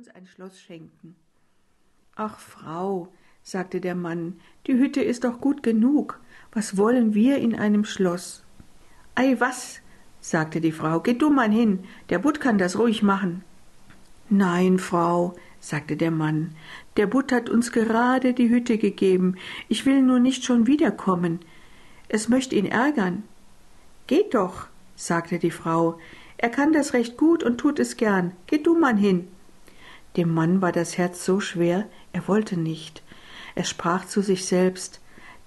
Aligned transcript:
uns 0.00 0.08
ein 0.14 0.26
Schloss 0.26 0.58
schenken. 0.58 1.14
Ach, 2.16 2.38
Frau, 2.38 3.08
sagte 3.42 3.82
der 3.82 3.94
Mann, 3.94 4.40
die 4.66 4.72
Hütte 4.72 5.02
ist 5.02 5.24
doch 5.24 5.42
gut 5.42 5.62
genug. 5.62 6.18
Was 6.52 6.78
wollen 6.78 7.12
wir 7.12 7.36
in 7.36 7.54
einem 7.54 7.84
Schloss? 7.84 8.42
Ei, 9.14 9.36
was? 9.40 9.82
sagte 10.22 10.62
die 10.62 10.72
Frau, 10.72 11.00
geh 11.00 11.12
du 11.12 11.28
mal 11.28 11.50
hin, 11.50 11.80
der 12.08 12.18
Butt 12.18 12.40
kann 12.40 12.56
das 12.56 12.78
ruhig 12.78 13.02
machen. 13.02 13.44
Nein, 14.30 14.78
Frau, 14.78 15.36
sagte 15.58 15.98
der 15.98 16.10
Mann, 16.10 16.54
der 16.96 17.06
Butt 17.06 17.30
hat 17.30 17.50
uns 17.50 17.70
gerade 17.70 18.32
die 18.32 18.48
Hütte 18.48 18.78
gegeben, 18.78 19.36
ich 19.68 19.84
will 19.84 20.00
nur 20.00 20.18
nicht 20.18 20.44
schon 20.44 20.66
wiederkommen. 20.66 21.40
Es 22.08 22.30
möcht 22.30 22.54
ihn 22.54 22.64
ärgern. 22.64 23.24
Geht 24.06 24.32
doch, 24.32 24.68
sagte 24.96 25.38
die 25.38 25.50
Frau, 25.50 25.98
er 26.38 26.48
kann 26.48 26.72
das 26.72 26.94
recht 26.94 27.18
gut 27.18 27.42
und 27.42 27.58
tut 27.58 27.78
es 27.78 27.98
gern, 27.98 28.32
geh 28.46 28.56
du 28.56 28.78
mal 28.78 28.96
hin. 28.96 29.28
Dem 30.16 30.32
Mann 30.34 30.60
war 30.60 30.72
das 30.72 30.98
Herz 30.98 31.24
so 31.24 31.40
schwer, 31.40 31.86
er 32.12 32.26
wollte 32.26 32.58
nicht. 32.58 33.02
Er 33.54 33.64
sprach 33.64 34.06
zu 34.06 34.22
sich 34.22 34.44
selbst, 34.44 35.00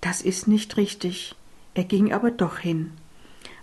das 0.00 0.22
ist 0.22 0.48
nicht 0.48 0.76
richtig. 0.76 1.34
Er 1.74 1.84
ging 1.84 2.12
aber 2.12 2.30
doch 2.30 2.58
hin. 2.58 2.92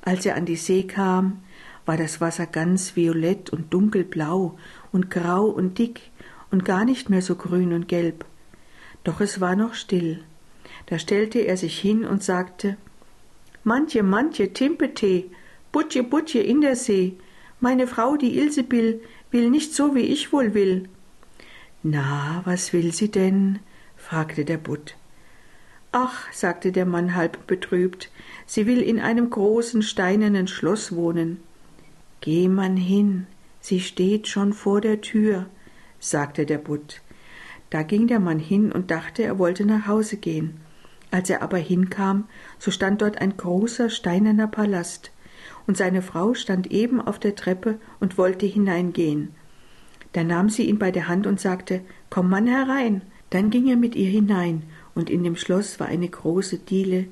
Als 0.02 0.26
er 0.26 0.36
an 0.36 0.46
die 0.46 0.56
See 0.56 0.84
kam, 0.84 1.42
war 1.86 1.98
das 1.98 2.22
Wasser 2.22 2.46
ganz 2.46 2.96
violett 2.96 3.50
und 3.50 3.74
dunkelblau 3.74 4.58
und 4.92 5.12
grau 5.12 5.46
und 5.46 5.78
dick 5.78 6.02
und 6.52 6.66
gar 6.66 6.86
nicht 6.86 7.10
mehr 7.10 7.22
so 7.22 7.36
grün 7.36 7.74
und 7.74 7.88
gelb. 7.88 8.26
Doch 9.04 9.22
es 9.22 9.42
war 9.42 9.56
noch 9.56 9.74
still. 9.74 10.24
Da 10.88 11.00
stellte 11.00 11.40
er 11.40 11.58
sich 11.58 11.80
hin 11.80 12.06
und 12.06 12.24
sagte 12.24 12.78
Manche, 13.64 14.04
manche, 14.04 14.54
Timpete, 14.54 15.26
Butje, 15.72 16.04
Butje 16.04 16.42
in 16.42 16.62
der 16.62 16.76
See, 16.76 17.18
meine 17.60 17.88
Frau, 17.88 18.16
die 18.16 18.38
Ilsebill, 18.38 19.02
will 19.36 19.50
nicht 19.50 19.74
so, 19.74 19.96
wie 19.96 20.08
ich 20.16 20.32
wohl 20.32 20.54
will. 20.54 20.88
Na, 21.84 22.42
was 22.46 22.72
will 22.72 22.94
sie 22.94 23.12
denn? 23.12 23.60
fragte 23.98 24.46
der 24.46 24.58
Butt. 24.58 24.96
Ach, 25.92 26.32
sagte 26.32 26.72
der 26.72 26.86
Mann 26.86 27.16
halb 27.16 27.46
betrübt, 27.46 28.10
sie 28.46 28.66
will 28.66 28.82
in 28.82 28.98
einem 29.00 29.30
großen 29.30 29.82
steinernen 29.82 30.48
Schloss 30.48 30.96
wohnen. 30.96 31.42
Geh 32.22 32.48
man 32.48 32.78
hin, 32.78 33.28
sie 33.60 33.82
steht 33.82 34.30
schon 34.30 34.54
vor 34.54 34.80
der 34.80 35.02
Tür, 35.02 35.48
sagte 36.00 36.46
der 36.46 36.58
Butt. 36.58 37.02
Da 37.72 37.84
ging 37.84 38.08
der 38.08 38.22
Mann 38.22 38.40
hin 38.40 38.72
und 38.72 38.90
dachte, 38.90 39.24
er 39.24 39.38
wollte 39.38 39.66
nach 39.66 39.86
Hause 39.86 40.16
gehen. 40.16 40.62
Als 41.12 41.30
er 41.30 41.42
aber 41.42 41.58
hinkam, 41.58 42.30
so 42.58 42.72
stand 42.72 43.02
dort 43.02 43.20
ein 43.20 43.36
großer 43.36 43.90
steinerner 43.90 44.48
Palast, 44.48 45.12
und 45.68 45.78
seine 45.78 46.02
Frau 46.02 46.34
stand 46.34 46.72
eben 46.72 47.02
auf 47.02 47.20
der 47.20 47.36
Treppe 47.36 47.80
und 48.00 48.18
wollte 48.18 48.46
hineingehen. 48.46 49.30
Da 50.14 50.24
nahm 50.24 50.50
sie 50.50 50.64
ihn 50.64 50.80
bei 50.80 50.92
der 50.92 51.08
Hand 51.08 51.28
und 51.28 51.40
sagte 51.40 51.82
Komm 52.10 52.30
Mann 52.30 52.48
herein. 52.48 53.02
Dann 53.32 53.50
ging 53.50 53.68
er 53.68 53.76
mit 53.76 53.96
ihr 53.96 54.10
hinein, 54.10 54.64
und 54.94 55.10
in 55.10 55.24
dem 55.24 55.36
Schloss 55.36 55.80
war 55.80 55.88
eine 55.88 56.08
große 56.08 56.60
Diele 56.60 57.08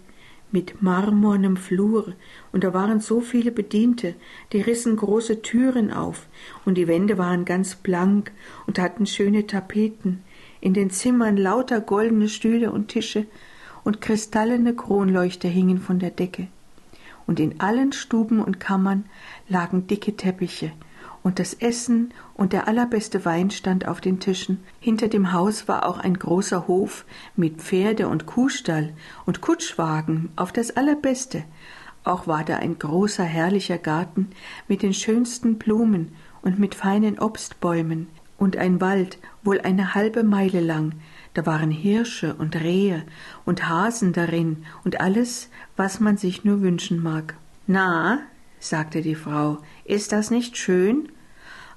mit 0.54 0.84
marmornem 0.84 1.58
Flur, 1.58 2.14
und 2.52 2.64
da 2.64 2.74
waren 2.74 3.00
so 3.00 3.20
viele 3.20 3.52
Bediente, 3.52 4.14
die 4.54 4.62
rissen 4.62 4.96
große 4.96 5.42
Türen 5.42 5.92
auf, 5.92 6.28
und 6.64 6.78
die 6.78 6.88
Wände 6.88 7.18
waren 7.18 7.44
ganz 7.44 7.76
blank 7.76 8.32
und 8.68 8.78
hatten 8.78 9.08
schöne 9.08 9.48
Tapeten, 9.48 10.22
in 10.62 10.76
den 10.76 10.92
Zimmern 10.92 11.38
lauter 11.38 11.82
goldene 11.82 12.30
Stühle 12.30 12.72
und 12.72 12.90
Tische, 12.90 13.26
und 13.84 14.00
kristallene 14.00 14.76
Kronleuchter 14.76 15.50
hingen 15.50 15.80
von 15.80 16.00
der 16.00 16.12
Decke. 16.12 16.48
Und 17.26 17.40
in 17.40 17.60
allen 17.60 17.94
Stuben 17.94 18.42
und 18.42 18.60
Kammern 18.60 19.06
lagen 19.48 19.88
dicke 19.88 20.16
Teppiche, 20.16 20.72
und 21.24 21.40
das 21.40 21.54
Essen 21.54 22.14
und 22.34 22.54
der 22.54 22.68
allerbeste 22.68 23.24
Wein 23.24 23.50
stand 23.50 23.88
auf 23.88 24.02
den 24.02 24.20
Tischen. 24.20 24.60
Hinter 24.80 25.08
dem 25.08 25.32
Haus 25.32 25.68
war 25.68 25.88
auch 25.88 25.98
ein 25.98 26.16
großer 26.16 26.68
Hof 26.68 27.06
mit 27.36 27.62
Pferde 27.62 28.10
und 28.10 28.26
Kuhstall 28.26 28.94
und 29.26 29.40
Kutschwagen 29.40 30.30
auf 30.36 30.52
das 30.52 30.76
allerbeste. 30.76 31.44
Auch 32.04 32.28
war 32.28 32.44
da 32.44 32.58
ein 32.58 32.78
großer 32.78 33.24
herrlicher 33.24 33.78
Garten 33.78 34.32
mit 34.68 34.82
den 34.82 34.94
schönsten 34.94 35.58
Blumen 35.58 36.14
und 36.42 36.60
mit 36.60 36.76
feinen 36.76 37.18
Obstbäumen 37.18 38.10
und 38.38 38.58
ein 38.58 38.82
Wald, 38.82 39.18
wohl 39.44 39.62
eine 39.62 39.96
halbe 39.96 40.24
Meile 40.24 40.60
lang. 40.60 40.96
Da 41.34 41.46
waren 41.46 41.72
Hirsche 41.72 42.36
und 42.36 42.56
Rehe 42.56 43.04
und 43.46 43.68
Hasen 43.68 44.14
darin 44.14 44.66
und 44.84 45.02
alles, 45.02 45.50
was 45.76 46.00
man 46.00 46.18
sich 46.18 46.44
nur 46.44 46.62
wünschen 46.62 47.02
mag. 47.02 47.36
Na, 47.66 48.20
sagte 48.60 49.02
die 49.02 49.16
Frau, 49.16 49.58
ist 49.86 50.12
das 50.12 50.30
nicht 50.30 50.58
schön? 50.58 51.10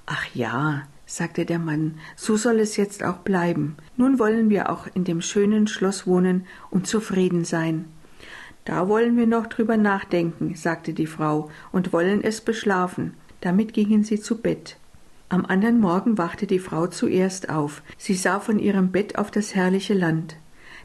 Ach 0.05 0.25
ja, 0.33 0.83
sagte 1.05 1.45
der 1.45 1.59
Mann, 1.59 1.95
so 2.15 2.37
soll 2.37 2.59
es 2.59 2.77
jetzt 2.77 3.03
auch 3.03 3.17
bleiben. 3.17 3.77
Nun 3.95 4.19
wollen 4.19 4.49
wir 4.49 4.69
auch 4.69 4.87
in 4.93 5.03
dem 5.03 5.21
schönen 5.21 5.67
Schloss 5.67 6.05
wohnen 6.05 6.45
und 6.69 6.85
zufrieden 6.85 7.43
sein. 7.43 7.85
Da 8.65 8.89
wollen 8.89 9.15
wir 9.15 9.27
noch 9.27 9.47
drüber 9.47 9.77
nachdenken, 9.77 10.55
sagte 10.55 10.93
die 10.93 11.07
Frau, 11.07 11.49
und 11.71 11.93
wollen 11.93 12.21
es 12.21 12.41
beschlafen. 12.41 13.13
Damit 13.39 13.73
gingen 13.73 14.03
sie 14.03 14.19
zu 14.19 14.41
Bett. 14.41 14.77
Am 15.29 15.45
andern 15.45 15.79
Morgen 15.79 16.17
wachte 16.17 16.47
die 16.47 16.59
Frau 16.59 16.87
zuerst 16.87 17.49
auf. 17.49 17.83
Sie 17.97 18.13
sah 18.13 18.39
von 18.39 18.59
ihrem 18.59 18.91
Bett 18.91 19.17
auf 19.17 19.29
das 19.29 19.55
herrliche 19.55 19.93
Land. 19.93 20.37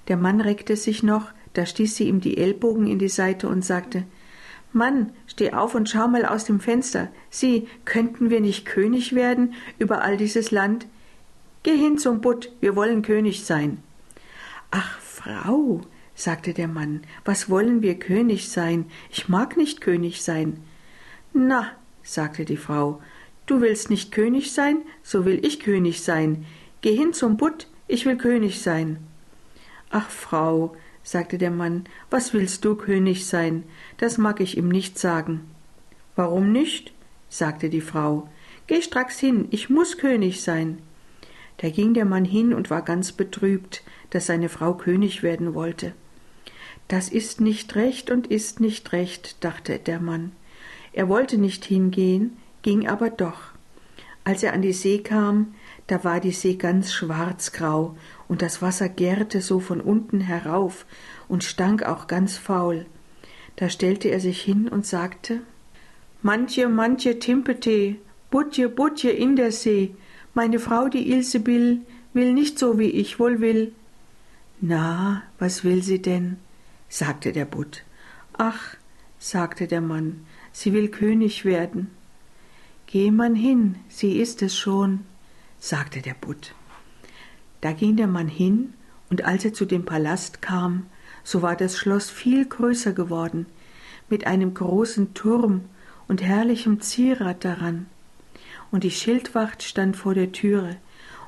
Der 0.08 0.16
Mann 0.16 0.41
reckte 0.41 0.75
sich 0.76 1.04
noch, 1.04 1.32
da 1.53 1.64
stieß 1.64 1.97
sie 1.97 2.08
ihm 2.08 2.20
die 2.20 2.38
Ellbogen 2.38 2.88
in 2.88 2.98
die 2.98 3.08
Seite 3.08 3.48
und 3.48 3.64
sagte 3.64 4.04
Mann, 4.72 5.12
steh 5.26 5.52
auf 5.52 5.75
und 5.75 5.88
schau 5.88 6.08
mal 6.08 6.25
aus 6.25 6.44
dem 6.44 6.58
Fenster. 6.58 7.08
Sieh, 7.31 7.69
könnten 7.84 8.31
wir 8.31 8.41
nicht 8.41 8.64
König 8.64 9.14
werden 9.14 9.54
über 9.78 10.02
all 10.02 10.16
dieses 10.16 10.50
Land? 10.50 10.86
Geh 11.62 11.76
hin 11.76 11.98
zum 11.98 12.20
Butt, 12.20 12.50
wir 12.60 12.75
wollen 12.75 13.02
König 13.02 13.44
sein. 13.44 13.82
Ach, 14.70 14.98
Frau, 14.98 15.82
sagte 16.14 16.54
der 16.54 16.69
Mann, 16.69 17.02
was 17.25 17.48
wollen 17.48 17.82
wir 17.82 17.98
König 17.98 18.48
sein? 18.48 18.86
Ich 19.10 19.28
mag 19.28 19.56
nicht 19.56 19.81
König 19.81 20.22
sein. 20.22 20.64
Na, 21.32 21.70
sagte 22.02 22.44
die 22.44 22.56
Frau, 22.56 23.00
du 23.47 23.60
willst 23.60 23.91
nicht 23.91 24.12
König 24.12 24.53
sein, 24.53 24.82
so 25.03 25.25
will 25.25 25.44
ich 25.44 25.60
König 25.60 26.03
sein. 26.03 26.44
Geh 26.80 26.97
hin 26.97 27.12
zum 27.12 27.36
Butt, 27.36 27.69
ich 27.88 28.06
will 28.06 28.16
König 28.16 28.60
sein. 28.62 28.98
Ach, 29.91 30.10
Frau, 30.10 30.75
sagte 31.03 31.38
der 31.38 31.50
Mann, 31.50 31.84
was 32.10 32.32
willst 32.32 32.64
du 32.64 32.75
König 32.75 33.26
sein? 33.26 33.64
Das 33.98 34.19
mag 34.19 34.41
ich 34.41 34.56
ihm 34.56 34.69
nicht 34.69 34.98
sagen. 34.98 35.42
Warum 36.16 36.52
nicht? 36.52 36.92
sagte 37.28 37.70
die 37.70 37.81
Frau. 37.81 38.28
Geh 38.66 38.82
stracks 38.82 39.19
hin, 39.19 39.48
ich 39.50 39.70
muss 39.70 39.98
König 39.98 40.42
sein. 40.42 40.78
Da 41.58 41.70
ging 41.70 41.94
der 41.94 42.04
Mann 42.04 42.25
hin 42.25 42.52
und 42.54 42.70
war 42.70 42.82
ganz 42.82 43.12
betrübt, 43.12 43.82
dass 44.10 44.26
seine 44.26 44.48
Frau 44.48 44.75
König 44.75 45.22
werden 45.22 45.54
wollte. 45.54 45.92
Das 46.88 47.08
ist 47.08 47.41
nicht 47.41 47.75
recht 47.76 48.10
und 48.10 48.26
ist 48.26 48.60
nicht 48.60 48.92
recht, 48.92 49.42
dachte 49.44 49.78
der 49.78 50.00
Mann. 50.00 50.32
Er 50.92 51.08
wollte 51.08 51.38
nicht 51.38 51.64
hingehen, 51.64 52.36
ging 52.62 52.89
aber 52.89 53.11
doch. 53.11 53.53
Als 54.25 54.43
er 54.43 54.53
an 54.53 54.62
die 54.62 54.73
See 54.73 54.99
kam, 54.99 55.55
da 55.89 56.05
war 56.05 56.21
die 56.21 56.31
See 56.31 56.55
ganz 56.55 56.93
schwarzgrau 56.93 57.97
und 58.28 58.41
das 58.41 58.62
Wasser 58.62 58.89
gärte 58.89 59.41
so 59.41 59.59
von 59.59 59.81
unten 59.81 60.21
herauf 60.21 60.87
und 61.28 61.45
stank 61.45 61.83
auch 61.83 62.06
ganz 62.06 62.39
faul. 62.39 62.87
Da 63.56 63.69
stellte 63.69 64.09
er 64.09 64.21
sich 64.21 64.41
hin 64.41 64.69
und 64.69 64.87
sagte 64.87 65.41
Manche, 66.23 66.69
manche 66.69 67.19
Timpete, 67.19 67.97
Butje, 68.31 68.69
Butje 68.69 69.11
in 69.11 69.34
der 69.34 69.50
See, 69.50 69.94
meine 70.34 70.61
Frau 70.61 70.89
die 70.89 71.11
Ilsebill 71.11 71.81
will 72.15 72.33
nicht 72.33 72.59
so 72.59 72.79
wie 72.79 72.91
ich 72.91 73.19
wohl 73.19 73.41
will. 73.41 73.73
Na, 74.61 75.25
was 75.41 75.65
will 75.65 75.83
sie 75.83 76.00
denn? 76.00 76.37
sagte 76.89 77.33
der 77.33 77.44
Butt. 77.44 77.83
Ach, 78.39 78.77
sagte 79.19 79.67
der 79.67 79.81
Mann, 79.81 80.25
sie 80.53 80.73
will 80.73 80.89
König 80.89 81.44
werden. 81.44 81.91
Geh 82.92 83.10
man 83.10 83.34
hin, 83.34 83.76
sie 83.88 84.19
ist 84.19 84.42
es 84.42 84.54
schon, 84.54 85.00
sagte 85.58 86.03
der 86.03 86.12
Butt. 86.12 86.54
Da 87.62 87.72
ging 87.72 87.96
der 87.96 88.06
Mann 88.06 88.28
hin, 88.28 88.75
und 89.08 89.25
als 89.25 89.46
er 89.46 89.55
zu 89.55 89.64
dem 89.64 89.87
Palast 89.87 90.43
kam, 90.43 90.84
so 91.25 91.40
war 91.40 91.56
das 91.56 91.78
Schloss 91.78 92.11
viel 92.11 92.44
größer 92.44 92.93
geworden, 92.93 93.46
mit 94.11 94.26
einem 94.26 94.52
großen 94.52 95.14
Turm 95.14 95.62
und 96.06 96.22
herrlichem 96.22 96.82
Zierat 96.82 97.46
daran. 97.46 97.87
Und 98.70 98.84
die 98.84 98.90
Schildwacht 98.90 99.62
stand 99.62 99.96
vor 99.96 100.12
der 100.12 100.31
Türe, 100.32 100.76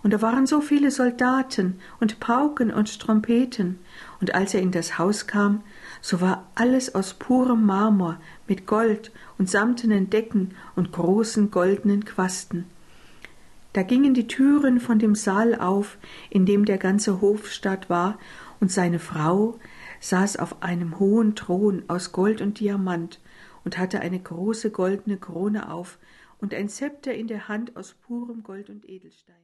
und 0.03 0.12
da 0.12 0.21
waren 0.21 0.47
so 0.47 0.61
viele 0.61 0.91
Soldaten 0.91 1.81
und 1.99 2.21
Pauken 2.21 2.71
und 2.75 3.00
Trompeten, 3.00 3.79
und 4.21 4.35
als 4.35 4.53
er 4.53 4.61
in 4.61 4.71
das 4.71 4.99
Haus 4.99 5.27
kam, 5.27 5.62
so 6.05 6.21
war 6.21 6.51
alles 6.55 6.95
aus 6.95 7.15
purem 7.15 7.65
Marmor 7.65 8.21
mit 8.47 8.67
Gold 8.67 9.11
und 9.39 9.49
samtenen 9.49 10.11
Decken 10.11 10.55
und 10.77 10.93
großen 10.93 11.51
goldenen 11.51 12.05
Quasten. 12.05 12.67
Da 13.73 13.83
gingen 13.83 14.12
die 14.12 14.27
Türen 14.27 14.81
von 14.81 14.99
dem 14.99 15.15
Saal 15.15 15.55
auf, 15.55 15.97
in 16.29 16.45
dem 16.45 16.67
der 16.67 16.77
ganze 16.77 17.23
Hofstaat 17.23 17.89
war, 17.89 18.19
und 18.61 18.71
seine 18.71 18.99
Frau 18.99 19.59
saß 20.01 20.37
auf 20.37 20.62
einem 20.62 20.99
hohen 20.99 21.37
Thron 21.37 21.85
aus 21.89 22.12
Gold 22.12 22.43
und 22.43 22.61
Diamant 22.61 23.19
und 23.65 23.79
hatte 23.79 24.01
eine 24.01 24.21
große 24.21 24.73
goldene 24.73 25.17
Krone 25.17 25.73
auf 25.73 25.97
und 26.39 26.53
ein 26.53 26.69
Zepter 26.69 27.15
in 27.15 27.29
der 27.29 27.49
Hand 27.49 27.79
aus 27.79 27.95
purem 27.95 28.43
Gold 28.43 28.69
und 28.69 28.87
Edelstein. 28.87 29.35